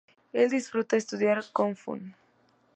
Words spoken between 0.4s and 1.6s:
disfruta estudiar